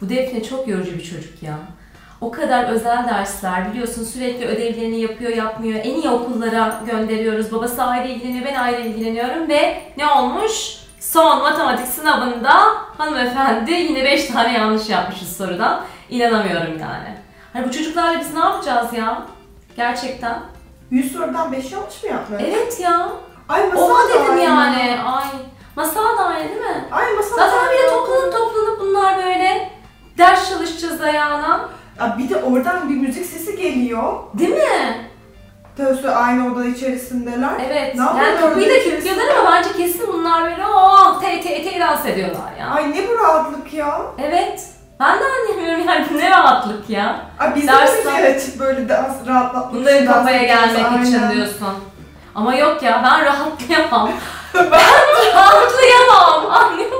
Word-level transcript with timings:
Bu 0.00 0.08
Defne 0.08 0.42
çok 0.42 0.68
yorucu 0.68 0.92
bir 0.92 1.04
çocuk 1.04 1.42
ya. 1.42 1.58
O 2.20 2.30
kadar 2.30 2.64
özel 2.64 3.08
dersler 3.08 3.72
biliyorsun 3.72 4.04
sürekli 4.04 4.46
ödevlerini 4.46 5.00
yapıyor 5.00 5.30
yapmıyor. 5.32 5.80
En 5.84 5.94
iyi 5.94 6.10
okullara 6.10 6.80
gönderiyoruz. 6.86 7.52
Babası 7.52 7.82
ayrı 7.82 8.08
ilgileniyor 8.08 8.44
ben 8.44 8.54
ayrı 8.54 8.80
ilgileniyorum 8.80 9.48
ve 9.48 9.82
ne 9.96 10.06
olmuş? 10.06 10.78
Son 11.00 11.42
matematik 11.42 11.86
sınavında 11.86 12.52
hanımefendi 12.98 13.72
yine 13.72 14.04
5 14.04 14.26
tane 14.26 14.52
yanlış 14.52 14.88
yapmışız 14.88 15.36
sorudan. 15.36 15.84
İnanamıyorum 16.10 16.78
yani. 16.80 17.18
Hani 17.52 17.68
bu 17.68 17.72
çocuklarla 17.72 18.20
biz 18.20 18.34
ne 18.34 18.40
yapacağız 18.40 18.92
ya? 18.92 19.22
Gerçekten. 19.76 20.38
100 20.90 21.12
sorudan 21.12 21.52
5 21.52 21.72
yanlış 21.72 22.02
mı 22.02 22.08
yapmış? 22.08 22.42
Evet 22.46 22.80
ya. 22.80 23.08
Ay 23.48 23.68
masal 23.68 23.90
Oha 23.90 24.08
dedim 24.08 24.38
yani. 24.38 25.00
Ay. 25.02 25.24
Masal 25.76 26.18
da 26.18 26.24
aynı 26.24 26.48
değil 26.48 26.60
mi? 26.60 26.84
Ay 26.92 27.14
masal 27.14 27.36
Zaten 27.36 27.66
da 27.66 27.72
bir 27.72 27.78
de 27.78 27.90
toplanıp 27.90 28.32
toplanıp 28.32 28.80
bunlar 28.80 29.16
böyle 29.16 29.47
ders 30.18 30.50
çalışacağız 30.50 31.00
ayağına. 31.00 31.68
Aa, 32.00 32.18
bir 32.18 32.28
de 32.30 32.36
oradan 32.36 32.88
bir 32.88 32.94
müzik 32.96 33.26
sesi 33.26 33.56
geliyor. 33.56 34.12
Değil 34.34 34.50
mi? 34.50 35.08
Tövbe 35.76 36.10
aynı 36.10 36.52
oda 36.52 36.64
içerisindeler. 36.64 37.50
Evet. 37.66 37.94
Ne 37.94 38.02
yani 38.02 38.40
kapıyı 38.40 38.70
da 38.70 38.78
kilitliyorlar 38.84 39.36
ama 39.40 39.52
bence 39.52 39.72
kesin 39.76 40.12
bunlar 40.12 40.44
böyle 40.44 40.66
oh 40.66 41.20
te 41.20 41.40
te 41.40 41.62
te 41.70 41.80
dans 41.80 42.06
ediyorlar 42.06 42.52
ya. 42.60 42.66
Ay 42.70 42.90
ne 42.92 43.08
bu 43.08 43.18
rahatlık 43.18 43.74
ya. 43.74 44.00
Evet. 44.18 44.62
Ben 45.00 45.18
de 45.20 45.24
anlayamıyorum 45.24 45.88
yani 45.88 46.06
ne 46.18 46.30
rahatlık 46.30 46.90
ya. 46.90 47.20
Ay 47.38 47.54
biz 47.54 47.62
de 47.62 47.66
Ders 47.72 47.96
müziği 48.04 48.24
açıp 48.36 48.60
böyle 48.60 48.88
dans 48.88 49.26
rahatlatmak 49.26 49.74
Bunların 49.74 49.96
için 50.02 50.06
kafaya 50.06 50.42
gelmek 50.42 51.06
için 51.06 51.18
aynen. 51.22 51.32
diyorsun. 51.34 51.68
Ama 52.34 52.54
yok 52.54 52.82
ya 52.82 53.00
ben 53.04 53.24
rahatlayamam. 53.24 54.10
ben 54.54 55.34
rahatlayamam. 55.34 56.50
Anlıyor 56.50 56.90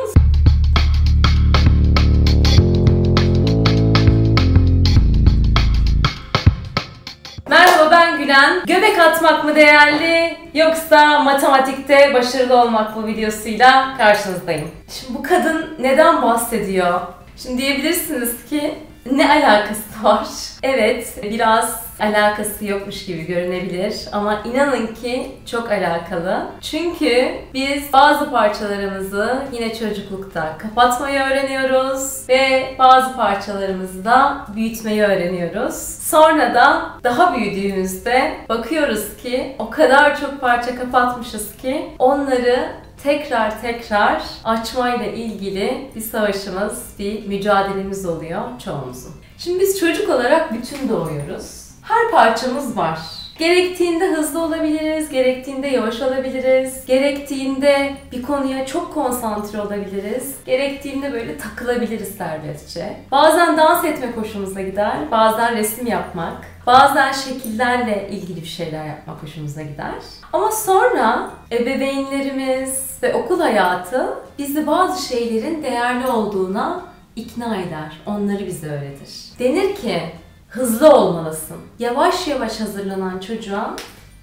Gülen. 8.28 8.62
Göbek 8.66 8.98
atmak 8.98 9.44
mı 9.44 9.56
değerli 9.56 10.36
yoksa 10.54 11.18
matematikte 11.18 12.14
başarılı 12.14 12.60
olmak 12.60 12.96
mı 12.96 13.06
videosuyla 13.06 13.94
karşınızdayım. 13.98 14.70
Şimdi 14.88 15.18
bu 15.18 15.22
kadın 15.22 15.76
neden 15.78 16.22
bahsediyor? 16.22 17.00
Şimdi 17.36 17.58
diyebilirsiniz 17.62 18.44
ki 18.50 18.74
ne 19.12 19.30
alakası 19.30 20.04
var? 20.04 20.26
Evet, 20.62 21.14
biraz 21.22 21.87
alakası 22.00 22.64
yokmuş 22.64 23.06
gibi 23.06 23.26
görünebilir 23.26 24.08
ama 24.12 24.42
inanın 24.44 24.86
ki 24.86 25.32
çok 25.46 25.72
alakalı. 25.72 26.46
Çünkü 26.60 27.34
biz 27.54 27.92
bazı 27.92 28.30
parçalarımızı 28.30 29.42
yine 29.52 29.74
çocuklukta 29.74 30.58
kapatmayı 30.58 31.20
öğreniyoruz 31.20 32.28
ve 32.28 32.74
bazı 32.78 33.16
parçalarımızı 33.16 34.04
da 34.04 34.46
büyütmeyi 34.54 35.02
öğreniyoruz. 35.02 35.74
Sonra 36.02 36.54
da 36.54 36.90
daha 37.04 37.34
büyüdüğümüzde 37.34 38.34
bakıyoruz 38.48 39.16
ki 39.22 39.56
o 39.58 39.70
kadar 39.70 40.20
çok 40.20 40.40
parça 40.40 40.76
kapatmışız 40.78 41.56
ki 41.56 41.88
onları 41.98 42.68
tekrar 43.02 43.62
tekrar 43.62 44.22
açmayla 44.44 45.06
ilgili 45.06 45.90
bir 45.94 46.00
savaşımız, 46.00 46.94
bir 46.98 47.26
mücadelemiz 47.26 48.06
oluyor 48.06 48.42
çoğumuzun. 48.64 49.12
Şimdi 49.38 49.60
biz 49.60 49.80
çocuk 49.80 50.08
olarak 50.08 50.52
bütün 50.52 50.88
doğuyoruz. 50.88 51.67
Her 51.88 52.10
parçamız 52.10 52.76
var. 52.76 52.98
Gerektiğinde 53.38 54.08
hızlı 54.08 54.42
olabiliriz, 54.42 55.08
gerektiğinde 55.08 55.66
yavaş 55.66 56.00
olabiliriz, 56.02 56.86
gerektiğinde 56.86 57.94
bir 58.12 58.22
konuya 58.22 58.66
çok 58.66 58.94
konsantre 58.94 59.60
olabiliriz, 59.60 60.36
gerektiğinde 60.46 61.12
böyle 61.12 61.38
takılabiliriz 61.38 62.08
serbestçe. 62.08 62.96
Bazen 63.12 63.56
dans 63.56 63.84
etmek 63.84 64.16
hoşumuza 64.16 64.62
gider, 64.62 64.96
bazen 65.10 65.56
resim 65.56 65.86
yapmak, 65.86 66.46
bazen 66.66 67.12
şekillerle 67.12 68.08
ilgili 68.10 68.42
bir 68.42 68.46
şeyler 68.46 68.86
yapmak 68.86 69.22
hoşumuza 69.22 69.62
gider. 69.62 69.94
Ama 70.32 70.50
sonra 70.52 71.30
ebeveynlerimiz 71.52 72.98
ve 73.02 73.14
okul 73.14 73.40
hayatı 73.40 74.14
bizi 74.38 74.66
bazı 74.66 75.08
şeylerin 75.08 75.62
değerli 75.62 76.06
olduğuna 76.06 76.82
ikna 77.16 77.56
eder, 77.56 78.00
onları 78.06 78.46
bize 78.46 78.66
öğretir. 78.66 79.38
Denir 79.38 79.76
ki 79.76 80.02
hızlı 80.48 80.92
olmalısın. 80.92 81.56
Yavaş 81.78 82.28
yavaş 82.28 82.60
hazırlanan 82.60 83.18
çocuğa 83.18 83.76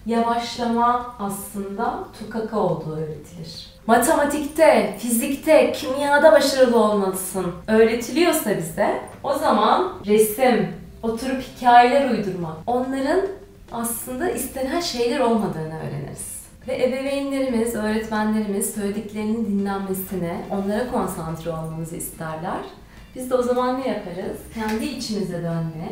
yavaşlama 0.06 1.16
aslında 1.20 2.00
tukaka 2.20 2.60
olduğu 2.60 2.96
öğretilir. 2.96 3.68
Matematikte, 3.88 4.98
fizikte, 5.00 5.72
kimyada 5.72 6.32
başarılı 6.32 6.80
olmalısın 6.84 7.46
öğretiliyorsa 7.68 8.58
bize 8.58 9.02
o 9.24 9.34
zaman 9.34 9.94
resim, 10.06 10.68
oturup 11.04 11.42
hikayeler 11.42 12.10
uydurmak 12.10 12.56
onların 12.68 13.22
aslında 13.72 14.30
istenen 14.30 14.80
şeyler 14.80 15.20
olmadığını 15.20 15.80
öğreniriz. 15.80 16.36
Ve 16.68 16.84
ebeveynlerimiz, 16.84 17.76
öğretmenlerimiz 17.76 18.74
söylediklerinin 18.74 19.46
dinlenmesine, 19.46 20.42
onlara 20.52 20.92
konsantre 20.92 21.50
olmamızı 21.50 21.96
isterler. 21.96 22.62
Biz 23.16 23.30
de 23.30 23.36
o 23.36 23.42
zaman 23.42 23.82
ne 23.82 23.88
yaparız? 23.88 24.38
Kendi 24.54 24.86
içimize 24.86 25.38
dönme, 25.38 25.90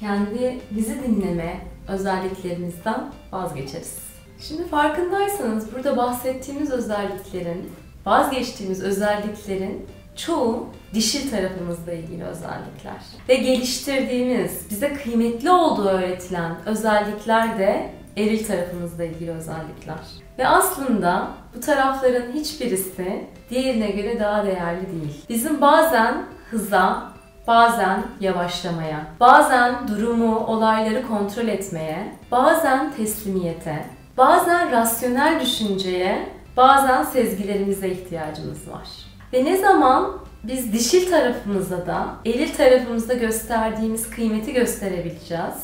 kendi 0.00 0.60
bizi 0.70 1.02
dinleme 1.02 1.60
özelliklerimizden 1.88 3.00
vazgeçeriz. 3.32 3.98
Şimdi 4.40 4.68
farkındaysanız 4.68 5.74
burada 5.74 5.96
bahsettiğimiz 5.96 6.70
özelliklerin, 6.70 7.72
vazgeçtiğimiz 8.06 8.82
özelliklerin 8.82 9.86
çoğu 10.16 10.66
dişil 10.94 11.30
tarafımızla 11.30 11.92
ilgili 11.92 12.24
özellikler. 12.24 13.02
Ve 13.28 13.34
geliştirdiğimiz, 13.34 14.70
bize 14.70 14.94
kıymetli 14.94 15.50
olduğu 15.50 15.88
öğretilen 15.88 16.56
özellikler 16.66 17.58
de 17.58 17.90
eril 18.16 18.46
tarafımızla 18.46 19.04
ilgili 19.04 19.30
özellikler. 19.30 19.98
Ve 20.38 20.48
aslında 20.48 21.28
bu 21.56 21.60
tarafların 21.60 22.32
hiçbirisi 22.32 23.24
diğerine 23.50 23.90
göre 23.90 24.20
daha 24.20 24.46
değerli 24.46 24.86
değil. 24.86 25.24
Bizim 25.28 25.60
bazen 25.60 26.24
hıza, 26.50 27.12
bazen 27.46 28.02
yavaşlamaya, 28.20 29.06
bazen 29.20 29.88
durumu, 29.88 30.38
olayları 30.38 31.08
kontrol 31.08 31.48
etmeye, 31.48 32.12
bazen 32.30 32.92
teslimiyete, 32.92 33.86
bazen 34.16 34.72
rasyonel 34.72 35.40
düşünceye, 35.40 36.28
bazen 36.56 37.02
sezgilerimize 37.02 37.88
ihtiyacımız 37.88 38.68
var. 38.68 38.88
Ve 39.32 39.44
ne 39.44 39.56
zaman 39.56 40.12
biz 40.44 40.72
dişil 40.72 41.10
tarafımıza 41.10 41.86
da, 41.86 42.06
eril 42.26 42.54
tarafımızda 42.54 43.14
gösterdiğimiz 43.14 44.10
kıymeti 44.10 44.52
gösterebileceğiz. 44.52 45.54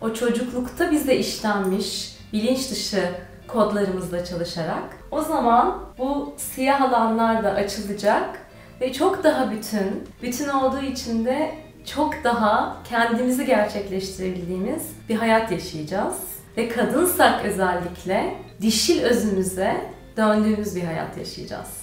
O 0.00 0.14
çocuklukta 0.14 0.90
bize 0.90 1.16
işlenmiş 1.16 2.16
bilinç 2.32 2.70
dışı 2.70 3.08
kodlarımızla 3.48 4.24
çalışarak 4.24 4.82
o 5.10 5.22
zaman 5.22 5.78
bu 5.98 6.34
siyah 6.36 6.82
alanlar 6.82 7.44
da 7.44 7.50
açılacak 7.50 8.38
ve 8.80 8.92
çok 8.92 9.24
daha 9.24 9.50
bütün, 9.50 10.08
bütün 10.22 10.48
olduğu 10.48 10.82
için 10.82 11.24
de 11.24 11.54
çok 11.84 12.24
daha 12.24 12.76
kendimizi 12.84 13.46
gerçekleştirebildiğimiz 13.46 14.82
bir 15.08 15.14
hayat 15.14 15.52
yaşayacağız. 15.52 16.16
Ve 16.56 16.68
kadınsak 16.68 17.44
özellikle 17.44 18.34
dişil 18.60 19.02
özümüze 19.02 19.76
döndüğümüz 20.16 20.76
bir 20.76 20.82
hayat 20.82 21.18
yaşayacağız. 21.18 21.82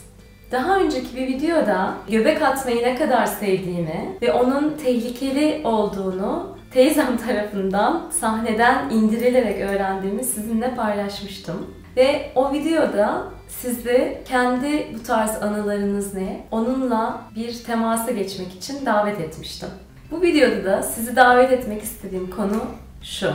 Daha 0.52 0.80
önceki 0.80 1.16
bir 1.16 1.28
videoda 1.28 1.94
göbek 2.10 2.42
atmayı 2.42 2.84
ne 2.84 2.96
kadar 2.96 3.26
sevdiğimi 3.26 4.18
ve 4.22 4.34
onun 4.34 4.78
tehlikeli 4.84 5.62
olduğunu 5.64 6.59
teyzem 6.72 7.18
tarafından 7.18 8.10
sahneden 8.20 8.90
indirilerek 8.90 9.62
öğrendiğimi 9.62 10.24
sizinle 10.24 10.76
paylaşmıştım. 10.76 11.76
Ve 11.98 12.32
o 12.36 12.54
videoda 12.54 13.24
sizi 13.48 14.22
kendi 14.26 14.88
bu 14.96 15.04
tarz 15.04 15.44
anılarınız 15.44 16.14
ne, 16.14 16.46
onunla 16.52 17.22
bir 17.36 17.64
temasa 17.64 18.12
geçmek 18.12 18.56
için 18.56 18.86
davet 18.86 19.20
etmiştim. 19.20 19.70
Bu 20.12 20.22
videoda 20.22 20.66
da 20.66 20.84
sizi 20.84 21.16
davet 21.16 21.52
etmek 21.52 21.84
istediğim 21.84 22.30
konu 22.30 22.62
şu. 23.02 23.34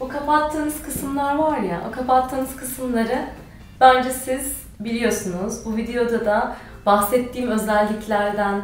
O 0.00 0.08
kapattığınız 0.08 0.82
kısımlar 0.82 1.34
var 1.34 1.58
ya, 1.58 1.80
o 1.88 1.90
kapattığınız 1.90 2.56
kısımları 2.56 3.18
bence 3.80 4.10
siz 4.10 4.64
biliyorsunuz. 4.80 5.64
Bu 5.64 5.76
videoda 5.76 6.24
da 6.24 6.56
bahsettiğim 6.86 7.50
özelliklerden 7.50 8.62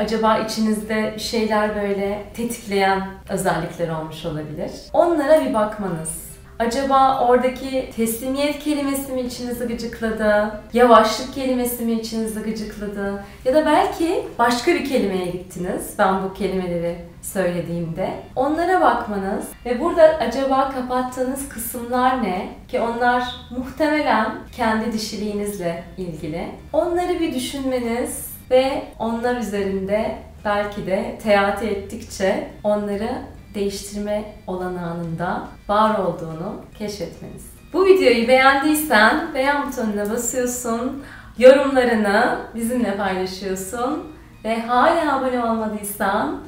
acaba 0.00 0.38
içinizde 0.38 1.18
şeyler 1.18 1.76
böyle 1.76 2.22
tetikleyen 2.34 3.08
özellikler 3.28 3.88
olmuş 3.88 4.26
olabilir. 4.26 4.70
Onlara 4.92 5.44
bir 5.44 5.54
bakmanız. 5.54 6.30
Acaba 6.58 7.26
oradaki 7.28 7.90
teslimiyet 7.96 8.58
kelimesi 8.58 9.12
mi 9.12 9.20
içinizi 9.20 9.66
gıcıkladı? 9.66 10.60
Yavaşlık 10.72 11.34
kelimesi 11.34 11.84
mi 11.84 11.92
içinizi 11.92 12.42
gıcıkladı? 12.42 13.24
Ya 13.44 13.54
da 13.54 13.66
belki 13.66 14.24
başka 14.38 14.74
bir 14.74 14.88
kelimeye 14.88 15.26
gittiniz 15.26 15.94
ben 15.98 16.22
bu 16.22 16.34
kelimeleri 16.34 16.96
söylediğimde. 17.22 18.10
Onlara 18.36 18.80
bakmanız 18.80 19.44
ve 19.66 19.80
burada 19.80 20.02
acaba 20.02 20.70
kapattığınız 20.70 21.48
kısımlar 21.48 22.22
ne? 22.22 22.48
Ki 22.68 22.80
onlar 22.80 23.24
muhtemelen 23.50 24.34
kendi 24.56 24.92
dişiliğinizle 24.92 25.84
ilgili. 25.98 26.48
Onları 26.72 27.20
bir 27.20 27.34
düşünmeniz 27.34 28.29
ve 28.50 28.82
onlar 28.98 29.36
üzerinde 29.36 30.18
belki 30.44 30.86
de 30.86 31.18
teati 31.22 31.66
ettikçe 31.66 32.50
onları 32.64 33.08
değiştirme 33.54 34.24
olanağında 34.46 35.48
var 35.68 35.98
olduğunu 35.98 36.56
keşfetmeniz. 36.78 37.46
Bu 37.72 37.86
videoyu 37.86 38.28
beğendiysen 38.28 39.34
beğen 39.34 39.68
butonuna 39.68 40.10
basıyorsun, 40.10 41.04
yorumlarını 41.38 42.38
bizimle 42.54 42.96
paylaşıyorsun 42.96 44.12
ve 44.44 44.60
hala 44.60 45.18
abone 45.18 45.44
olmadıysan 45.44 46.40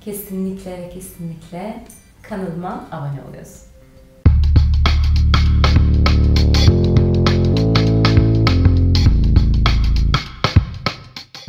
kesinlikle 0.00 0.70
ve 0.70 0.90
kesinlikle 0.90 1.84
kanalıma 2.22 2.84
abone 2.92 3.20
oluyorsun. 3.28 3.67